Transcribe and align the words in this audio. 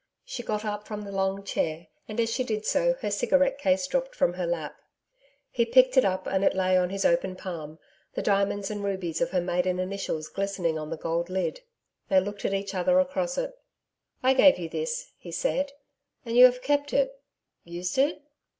She 0.25 0.41
got 0.41 0.65
up 0.65 0.87
from 0.87 1.03
the 1.03 1.11
long 1.11 1.43
chair, 1.43 1.85
and 2.07 2.19
as 2.19 2.33
she 2.33 2.43
did 2.43 2.65
so 2.65 2.93
her 3.01 3.11
cigarette 3.11 3.59
case 3.59 3.85
dropped 3.85 4.15
from 4.15 4.33
her 4.33 4.47
lap. 4.47 4.81
He 5.51 5.63
picked 5.63 5.95
it 5.95 6.03
up 6.03 6.25
and 6.25 6.43
it 6.43 6.55
lay 6.55 6.75
on 6.75 6.89
his 6.89 7.05
open 7.05 7.35
palm, 7.35 7.77
the 8.15 8.23
diamonds 8.23 8.71
and 8.71 8.83
rubies 8.83 9.21
of 9.21 9.29
her 9.29 9.41
maiden 9.41 9.77
initials 9.77 10.27
glistening 10.27 10.79
on 10.79 10.89
the 10.89 10.97
gold 10.97 11.29
lid. 11.29 11.61
They 12.09 12.19
looked 12.19 12.45
at 12.45 12.53
each 12.55 12.73
other 12.73 12.99
across 12.99 13.37
it. 13.37 13.51
'I 14.23 14.33
gave 14.33 14.57
you 14.57 14.69
this,' 14.69 15.11
he 15.19 15.31
said, 15.31 15.73
'and 16.25 16.35
you 16.35 16.45
have 16.45 16.63
kept 16.63 16.93
it 16.93 17.21
used 17.63 17.99
it?' 17.99 18.23